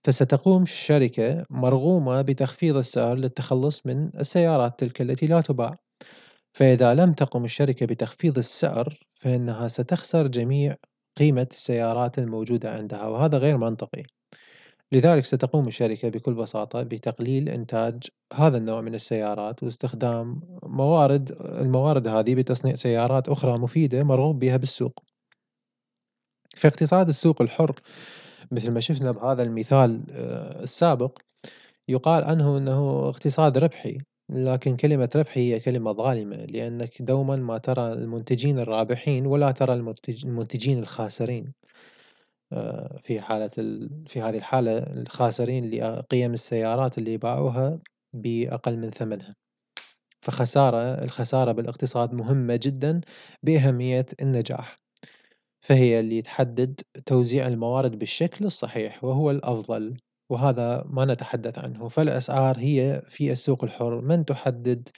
فستقوم 0.04 0.62
الشركة 0.62 1.46
مرغومة 1.50 2.22
بتخفيض 2.22 2.76
السعر 2.76 3.14
للتخلص 3.14 3.86
من 3.86 4.10
السيارات 4.20 4.80
تلك 4.80 5.00
التي 5.00 5.26
لا 5.26 5.40
تباع. 5.40 5.76
فإذا 6.52 6.94
لم 6.94 7.12
تقم 7.12 7.44
الشركة 7.44 7.86
بتخفيض 7.86 8.38
السعر 8.38 8.98
فإنها 9.20 9.68
ستخسر 9.68 10.26
جميع 10.26 10.76
قيمة 11.16 11.48
السيارات 11.50 12.18
الموجودة 12.18 12.72
عندها 12.72 13.06
وهذا 13.06 13.38
غير 13.38 13.56
منطقي. 13.56 14.02
لذلك 14.92 15.24
ستقوم 15.24 15.68
الشركة 15.68 16.08
بكل 16.08 16.34
بساطة 16.34 16.82
بتقليل 16.82 17.48
إنتاج 17.48 18.02
هذا 18.34 18.56
النوع 18.56 18.80
من 18.80 18.94
السيارات 18.94 19.62
واستخدام 19.62 20.40
موارد 20.62 21.32
الموارد 21.40 22.08
هذه 22.08 22.34
بتصنيع 22.34 22.74
سيارات 22.74 23.28
أخرى 23.28 23.58
مفيدة 23.58 24.02
مرغوب 24.02 24.38
بها 24.38 24.56
بالسوق. 24.56 25.02
في 26.54 26.68
اقتصاد 26.68 27.08
السوق 27.08 27.42
الحر 27.42 27.80
مثل 28.50 28.70
ما 28.70 28.80
شفنا 28.80 29.12
بهذا 29.12 29.42
المثال 29.42 30.02
آه، 30.10 30.62
السابق 30.62 31.18
يقال 31.88 32.24
عنه 32.24 32.58
أنه 32.58 33.08
اقتصاد 33.08 33.58
ربحي 33.58 33.98
لكن 34.28 34.76
كلمة 34.76 35.10
ربحي 35.16 35.54
هي 35.54 35.60
كلمة 35.60 35.92
ظالمة 35.92 36.36
لأنك 36.36 37.02
دوما 37.02 37.36
ما 37.36 37.58
ترى 37.58 37.92
المنتجين 37.92 38.58
الرابحين 38.58 39.26
ولا 39.26 39.50
ترى 39.50 39.74
المنتجين 40.24 40.78
الخاسرين. 40.78 41.52
في 43.04 43.20
حالة 43.20 43.50
ال... 43.58 43.90
في 44.08 44.20
هذه 44.22 44.36
الحالة 44.36 44.78
الخاسرين 44.78 45.70
لقيم 45.70 46.32
السيارات 46.32 46.98
اللي 46.98 47.16
باعوها 47.16 47.78
بأقل 48.12 48.76
من 48.76 48.90
ثمنها. 48.90 49.34
فخسارة 50.22 51.04
الخسارة 51.04 51.52
بالاقتصاد 51.52 52.12
مهمة 52.14 52.60
جدا 52.62 53.00
بأهمية 53.42 54.06
النجاح. 54.20 54.76
فهي 55.60 56.00
اللي 56.00 56.22
تحدد 56.22 56.80
توزيع 57.06 57.46
الموارد 57.46 57.98
بالشكل 57.98 58.44
الصحيح 58.44 59.04
وهو 59.04 59.30
الأفضل 59.30 59.96
وهذا 60.30 60.84
ما 60.86 61.04
نتحدث 61.04 61.58
عنه. 61.58 61.88
فالأسعار 61.88 62.58
هي 62.58 63.02
في 63.08 63.32
السوق 63.32 63.64
الحر. 63.64 64.00
من 64.00 64.24
تحدد 64.24 64.88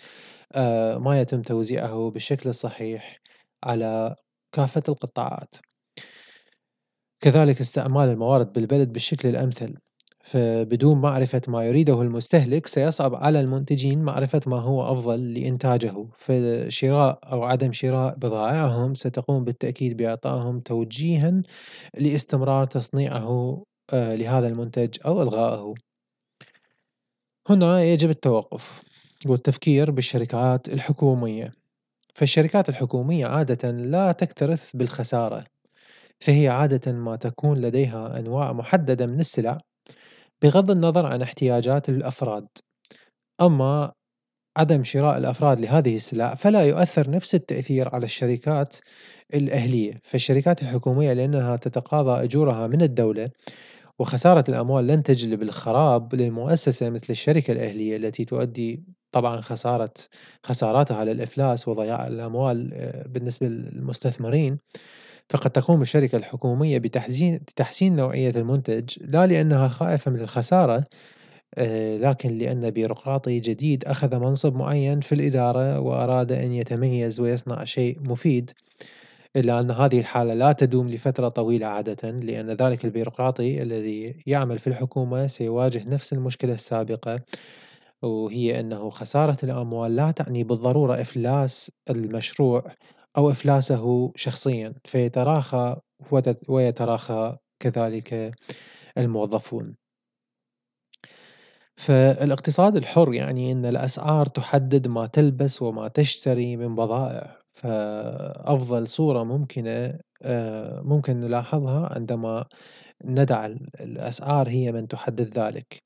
آه، 0.52 0.98
ما 0.98 1.20
يتم 1.20 1.42
توزيعه 1.42 2.10
بالشكل 2.10 2.48
الصحيح 2.50 3.20
على 3.64 4.16
كافة 4.52 4.82
القطاعات؟ 4.88 5.54
كذلك 7.22 7.60
استعمال 7.60 8.08
الموارد 8.08 8.52
بالبلد 8.52 8.92
بالشكل 8.92 9.28
الأمثل 9.28 9.74
فبدون 10.24 11.00
معرفة 11.00 11.42
ما 11.48 11.64
يريده 11.64 12.02
المستهلك 12.02 12.66
سيصعب 12.66 13.14
على 13.14 13.40
المنتجين 13.40 14.02
معرفة 14.02 14.40
ما 14.46 14.60
هو 14.60 14.92
أفضل 14.92 15.34
لإنتاجه 15.34 16.06
فشراء 16.18 17.18
أو 17.32 17.44
عدم 17.44 17.72
شراء 17.72 18.14
بضائعهم 18.14 18.94
ستقوم 18.94 19.44
بالتأكيد 19.44 19.96
بإعطائهم 19.96 20.60
توجيها 20.60 21.42
لاستمرار 21.98 22.66
تصنيعه 22.66 23.64
آه، 23.92 24.14
لهذا 24.14 24.48
المنتج 24.48 24.98
أو 25.06 25.22
إلغائه. 25.22 25.74
هنا 27.48 27.84
يجب 27.84 28.10
التوقف 28.10 28.80
والتفكير 29.26 29.90
بالشركات 29.90 30.68
الحكومية 30.68 31.52
فالشركات 32.14 32.68
الحكومية 32.68 33.26
عادة 33.26 33.70
لا 33.70 34.12
تكترث 34.12 34.76
بالخسارة. 34.76 35.51
فهي 36.22 36.48
عادة 36.48 36.92
ما 36.92 37.16
تكون 37.16 37.60
لديها 37.60 38.18
أنواع 38.18 38.52
محددة 38.52 39.06
من 39.06 39.20
السلع 39.20 39.58
بغض 40.42 40.70
النظر 40.70 41.06
عن 41.06 41.22
احتياجات 41.22 41.88
الأفراد. 41.88 42.48
أما 43.40 43.92
عدم 44.56 44.84
شراء 44.84 45.18
الأفراد 45.18 45.60
لهذه 45.60 45.96
السلع 45.96 46.34
فلا 46.34 46.62
يؤثر 46.62 47.10
نفس 47.10 47.34
التأثير 47.34 47.94
على 47.94 48.04
الشركات 48.04 48.76
الأهلية. 49.34 50.00
فالشركات 50.04 50.62
الحكومية 50.62 51.12
لأنها 51.12 51.56
تتقاضى 51.56 52.24
أجورها 52.24 52.66
من 52.66 52.82
الدولة 52.82 53.30
وخسارة 53.98 54.44
الأموال 54.48 54.86
لن 54.86 55.02
تجلب 55.02 55.42
الخراب 55.42 56.14
للمؤسسة 56.14 56.90
مثل 56.90 57.06
الشركة 57.10 57.52
الأهلية 57.52 57.96
التي 57.96 58.24
تؤدي 58.24 58.84
طبعا 59.12 59.40
خسارة 59.40 59.94
خساراتها 60.44 61.04
للإفلاس 61.04 61.68
وضياع 61.68 62.06
الأموال 62.06 62.70
آه، 62.74 63.06
بالنسبة 63.08 63.46
للمستثمرين. 63.48 64.58
فقد 65.30 65.50
تقوم 65.50 65.82
الشركة 65.82 66.16
الحكومية 66.16 66.78
بتحسين 66.78 67.40
تحسين 67.56 67.96
نوعية 67.96 68.30
المنتج 68.30 68.98
لا 69.00 69.26
لأنها 69.26 69.68
خائفة 69.68 70.10
من 70.10 70.20
الخسارة 70.20 70.84
آه، 71.54 71.96
لكن 71.96 72.38
لأن 72.38 72.70
بيروقراطي 72.70 73.40
جديد 73.40 73.84
أخذ 73.84 74.16
منصب 74.16 74.54
معين 74.56 75.00
في 75.00 75.14
الإدارة 75.14 75.80
وأراد 75.80 76.32
أن 76.32 76.52
يتميز 76.52 77.20
ويصنع 77.20 77.64
شيء 77.64 77.98
مفيد. 78.00 78.50
إلا 79.36 79.60
أن 79.60 79.70
هذه 79.70 80.00
الحالة 80.00 80.34
لا 80.34 80.52
تدوم 80.52 80.88
لفترة 80.88 81.28
طويلة 81.28 81.66
عادة 81.66 82.10
لأن 82.10 82.50
ذلك 82.50 82.84
البيروقراطي 82.84 83.62
الذي 83.62 84.14
يعمل 84.26 84.58
في 84.58 84.66
الحكومة 84.66 85.26
سيواجه 85.26 85.84
نفس 85.88 86.12
المشكلة 86.12 86.54
السابقة 86.54 87.20
وهي 88.02 88.60
أنه 88.60 88.90
خسارة 88.90 89.36
الأموال 89.42 89.96
لا 89.96 90.10
تعني 90.10 90.44
بالضرورة 90.44 91.00
إفلاس 91.00 91.72
المشروع 91.90 92.64
أو 93.16 93.30
إفلاسه 93.30 94.12
شخصيًا، 94.16 94.74
فيتراخى 94.84 95.76
ويتراخى 96.48 97.36
كذلك 97.60 98.34
الموظفون. 98.98 99.76
فالاقتصاد 101.76 102.76
الحر 102.76 103.14
يعني 103.14 103.52
أن 103.52 103.66
الأسعار 103.66 104.26
تحدد 104.26 104.88
ما 104.88 105.06
تلبس 105.06 105.62
وما 105.62 105.88
تشتري 105.88 106.56
من 106.56 106.74
بضائع، 106.74 107.36
فأفضل 107.54 108.88
صورة 108.88 109.22
ممكنة 109.24 109.98
آه، 110.22 110.80
ممكن 110.80 111.20
نلاحظها 111.20 111.92
عندما 111.94 112.44
ندع 113.04 113.46
الأسعار 113.80 114.48
هي 114.48 114.72
من 114.72 114.88
تحدد 114.88 115.38
ذلك. 115.38 115.82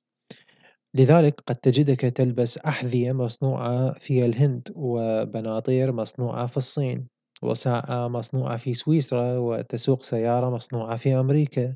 لذلك 0.94 1.40
قد 1.46 1.56
تجدك 1.56 2.00
تلبس 2.00 2.58
أحذية 2.58 3.12
مصنوعة 3.12 3.92
في 3.98 4.24
الهند 4.26 4.72
وبناطير 4.76 5.92
مصنوعة 5.92 6.46
في 6.46 6.56
الصين 6.56 7.08
وساعة 7.42 8.08
مصنوعة 8.08 8.56
في 8.56 8.74
سويسرا 8.74 9.38
وتسوق 9.38 10.02
سيارة 10.02 10.50
مصنوعة 10.50 10.96
في 10.96 11.14
أمريكا 11.14 11.74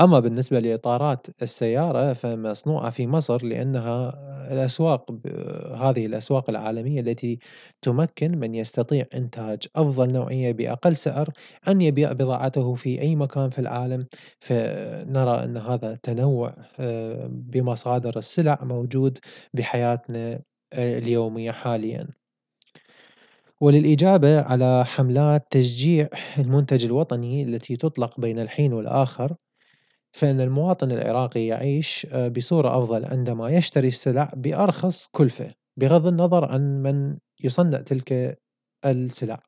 أما 0.00 0.20
بالنسبة 0.20 0.60
لإطارات 0.60 1.26
السيارة 1.42 2.12
فمصنوعة 2.12 2.90
في 2.90 3.06
مصر 3.06 3.44
لأنها 3.46 4.14
الأسواق 4.52 5.10
هذه 5.76 6.06
الأسواق 6.06 6.50
العالمية 6.50 7.00
التي 7.00 7.38
تمكن 7.82 8.38
من 8.38 8.54
يستطيع 8.54 9.06
إنتاج 9.14 9.58
أفضل 9.76 10.12
نوعية 10.12 10.52
بأقل 10.52 10.96
سعر 10.96 11.28
أن 11.68 11.80
يبيع 11.80 12.12
بضاعته 12.12 12.74
في 12.74 13.00
أي 13.00 13.16
مكان 13.16 13.50
في 13.50 13.58
العالم 13.58 14.06
فنرى 14.40 15.44
أن 15.44 15.56
هذا 15.56 15.94
تنوع 16.02 16.54
آه، 16.80 17.26
بمصادر 17.32 18.18
السلع 18.18 18.58
موجود 18.62 19.18
بحياتنا 19.54 20.40
آه، 20.72 20.98
اليومية 20.98 21.50
حاليًا. 21.52 22.19
وللإجابة 23.62 24.40
على 24.40 24.84
حملات 24.86 25.46
تشجيع 25.50 26.08
المنتج 26.38 26.84
الوطني 26.84 27.42
التي 27.42 27.76
تطلق 27.76 28.20
بين 28.20 28.38
الحين 28.38 28.72
والآخر 28.72 29.34
فإن 30.12 30.40
المواطن 30.40 30.92
العراقي 30.92 31.46
يعيش 31.46 32.06
آه، 32.10 32.28
بصورة 32.28 32.78
أفضل 32.78 33.04
عندما 33.04 33.50
يشتري 33.50 33.88
السلع 33.88 34.32
بأرخص 34.36 35.06
كلفة 35.12 35.54
بغض 35.76 36.06
النظر 36.06 36.44
عن 36.44 36.82
من 36.82 37.18
يصنع 37.44 37.80
تلك 37.80 38.38
السلع. 38.84 39.40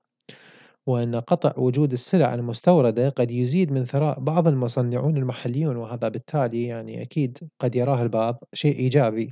وأن 0.86 1.16
قطع 1.16 1.52
وجود 1.58 1.92
السلع 1.92 2.34
المستوردة 2.34 3.08
قد 3.08 3.30
يزيد 3.30 3.72
من 3.72 3.84
ثراء 3.84 4.20
بعض 4.20 4.48
المصنعون 4.48 5.16
المحليون 5.16 5.76
وهذا 5.76 6.08
بالتالي 6.08 6.66
يعني 6.66 7.02
أكيد 7.02 7.38
قد 7.60 7.76
يراه 7.76 8.02
البعض 8.02 8.44
شيء 8.54 8.78
إيجابي 8.78 9.30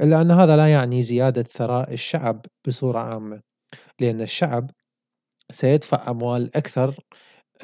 إلا 0.00 0.20
أن 0.20 0.30
هذا 0.30 0.56
لا 0.56 0.68
يعني 0.72 1.02
زيادة 1.02 1.42
ثراء 1.42 1.92
الشعب 1.92 2.46
بصورة 2.68 2.98
عامة. 2.98 3.55
لأن 4.00 4.20
الشعب 4.20 4.70
سيدفع 5.52 6.10
أموال 6.10 6.56
أكثر 6.56 6.94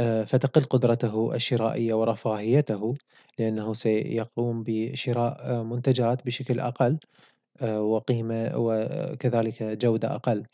آه، 0.01 0.25
فتقل 0.25 0.65
قدرته 0.65 1.35
الشرائية 1.35 1.95
ورفاهيته 1.95 2.95
لأنه 3.39 3.75
سيقوم 3.75 4.63
بشراء 4.67 5.37
آه، 5.41 5.63
منتجات 5.63 6.27
بشكل 6.27 6.61
أقل 6.61 6.99
آه، 7.63 7.83
وقيمة 7.83 8.53
وكذلك 8.57 9.63
جودة 9.63 10.15
أقل. 10.15 10.45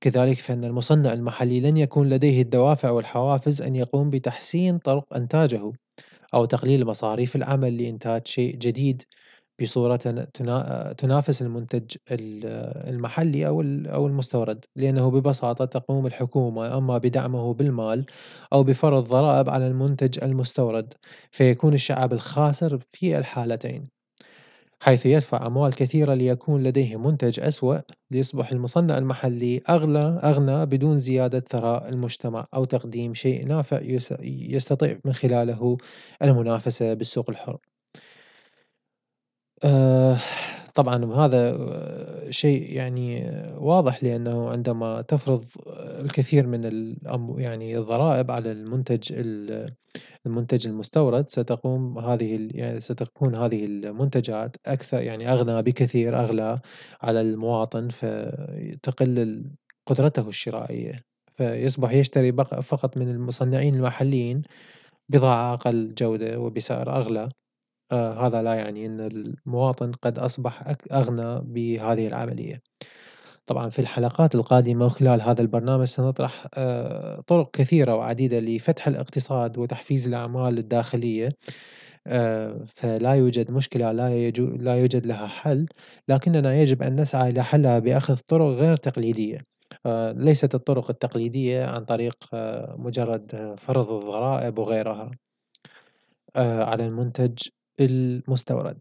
كذلك 0.00 0.38
فإن 0.38 0.64
المصنع 0.64 1.12
المحلي 1.12 1.60
لن 1.60 1.76
يكون 1.76 2.08
لديه 2.08 2.42
الدوافع 2.42 2.90
والحوافز 2.90 3.62
أن 3.62 3.76
يقوم 3.76 4.10
بتحسين 4.10 4.78
طرق 4.78 5.14
إنتاجه 5.16 5.72
أو 6.34 6.44
تقليل 6.44 6.86
مصاريف 6.86 7.36
العمل 7.36 7.78
لإنتاج 7.82 8.26
شيء 8.26 8.56
جديد. 8.56 9.02
بصورة 9.62 9.96
تنافس 10.98 11.42
المنتج 11.42 11.96
المحلي 12.10 13.46
أو 13.46 13.60
أو 13.86 14.06
المستورد، 14.06 14.64
لأنه 14.76 15.10
ببساطة 15.10 15.64
تقوم 15.64 16.06
الحكومة 16.06 16.78
أما 16.78 16.98
بدعمه 16.98 17.54
بالمال 17.54 18.06
أو 18.52 18.62
بفرض 18.62 19.08
ضرائب 19.08 19.50
على 19.50 19.66
المنتج 19.66 20.24
المستورد، 20.24 20.94
فيكون 21.30 21.74
الشعب 21.74 22.12
الخاسر 22.12 22.80
في 22.92 23.18
الحالتين. 23.18 23.88
حيث 24.80 25.06
يدفع 25.06 25.46
أموال 25.46 25.74
كثيرة 25.74 26.14
ليكون 26.14 26.62
لديه 26.62 26.96
منتج 26.96 27.40
أسوأ 27.40 27.78
ليصبح 28.10 28.52
المصنع 28.52 28.98
المحلي 28.98 29.62
أغلى 29.68 30.20
أغنى 30.24 30.66
بدون 30.66 30.98
زيادة 30.98 31.40
ثراء 31.50 31.88
المجتمع 31.88 32.46
أو 32.54 32.64
تقديم 32.64 33.14
شيء 33.14 33.46
نافع 33.46 33.80
يستطيع 34.20 34.98
من 35.04 35.12
خلاله 35.12 35.76
المنافسة 36.22 36.94
بالسوق 36.94 37.30
الحر. 37.30 37.58
آه، 39.64 40.18
طبعًا 40.74 41.04
وهذا 41.04 41.58
شيء 42.30 42.72
يعني 42.72 43.30
واضح 43.58 44.04
لأنه 44.04 44.50
عندما 44.50 45.02
تفرض 45.02 45.44
الكثير 46.00 46.46
من 46.46 46.64
يعني 47.38 47.78
الضرائب 47.78 48.30
على 48.30 48.52
المنتج 48.52 49.12
ال 49.12 49.74
المنتج 50.26 50.68
المستورد 50.68 51.28
ستقوم 51.30 51.98
هذه 51.98 52.48
يعني 52.54 52.80
ستكون 52.80 53.36
هذه 53.36 53.64
المنتجات 53.66 54.56
أكثر 54.66 55.00
يعني 55.02 55.32
أغنى 55.32 55.62
بكثير 55.62 56.20
أغلى 56.20 56.58
على 57.02 57.20
المواطن 57.20 57.88
فتقل 57.88 59.44
قدرته 59.86 60.28
الشرائية، 60.28 61.04
فيصبح 61.36 61.92
يشتري 61.92 62.32
فقط 62.62 62.96
من 62.96 63.10
المصنعين 63.10 63.74
المحليين 63.74 64.42
بضاعة 65.10 65.54
أقل 65.54 65.94
جودة 65.94 66.40
وبسعر 66.40 66.96
أغلى. 66.96 67.30
آه 67.92 68.26
هذا 68.26 68.42
لا 68.42 68.54
يعني 68.54 68.86
أن 68.86 69.00
المواطن 69.00 69.92
قد 69.92 70.18
أصبح 70.18 70.74
أغنى 70.92 71.40
بهذه 71.44 72.06
العملية. 72.06 72.60
طبعًا 73.46 73.68
في 73.70 73.78
الحلقات 73.78 74.34
القادمة 74.34 74.86
وخلال 74.86 75.22
هذا 75.22 75.42
البرنامج 75.42 75.84
سنطرح 75.86 76.46
آه 76.54 77.20
طرق 77.26 77.50
كثيرة 77.50 77.94
وعديدة 77.94 78.40
لفتح 78.40 78.88
الاقتصاد 78.88 79.58
وتحفيز 79.58 80.06
الأعمال 80.06 80.58
الداخلية، 80.58 81.28
آه 82.06 82.64
فلا 82.76 83.12
يوجد 83.14 83.50
مشكلة 83.50 83.92
لا 83.92 84.30
لا 84.40 84.76
يوجد 84.76 85.06
لها 85.06 85.26
حل، 85.26 85.66
لكننا 86.08 86.54
يجب 86.56 86.82
أن 86.82 87.00
نسعى 87.00 87.30
إلى 87.30 87.44
حلها 87.44 87.78
بأخذ 87.78 88.16
طرق 88.28 88.46
غير 88.46 88.76
تقليدية، 88.76 89.38
ليست 90.16 90.54
الطرق 90.54 90.90
التقليدية 90.90 91.66
عن 91.66 91.84
طريق 91.84 92.16
مجرد 92.78 93.54
فرض 93.58 93.90
الضرائب 93.92 94.58
وغيرها 94.58 95.10
على 96.36 96.86
المنتج 96.86 97.38
المستورد. 97.84 98.78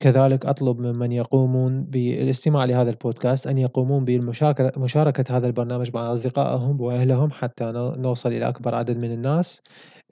كذلك 0.00 0.46
أطلب 0.46 0.80
ممن 0.80 1.12
يقومون 1.12 1.84
بالاستماع 1.84 2.64
لهذا 2.64 2.90
البودكاست 2.90 3.46
أن 3.46 3.58
يقومون 3.58 4.04
بمشاركة 4.04 4.80
مشاركة 4.80 5.36
هذا 5.36 5.46
البرنامج 5.46 5.90
مع 5.94 6.12
أصدقائهم 6.12 6.80
وأهلهم 6.80 7.30
حتى 7.30 7.64
نوصل 7.96 8.28
إلى 8.28 8.48
أكبر 8.48 8.74
عدد 8.74 8.96
من 8.96 9.12
الناس 9.12 9.62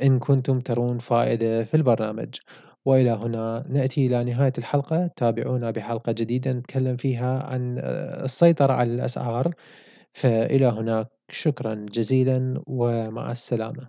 إن 0.02 0.18
كنتم 0.18 0.60
ترون 0.60 0.98
فائدة 0.98 1.64
في 1.64 1.74
البرنامج. 1.76 2.28
وإلى 2.84 3.10
هنا 3.10 3.64
نأتي 3.68 4.06
إلى 4.06 4.24
نهاية 4.24 4.52
الحلقة 4.58 5.10
تابعونا 5.16 5.70
بحلقة 5.70 6.12
جديدة 6.12 6.52
نتكلم 6.52 6.96
فيها 6.96 7.42
عن 7.42 7.78
السيطرة 8.24 8.72
على 8.72 8.94
الأسعار 8.94 9.54
فإلى 10.14 10.66
هناك 10.66 11.08
شكرا 11.30 11.74
جزيلا 11.74 12.62
ومع 12.66 13.30
السلامة. 13.30 13.88